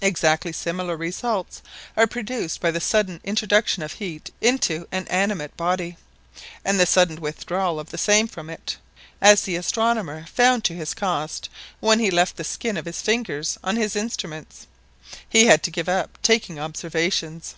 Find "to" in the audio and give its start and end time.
10.64-10.74, 15.62-15.70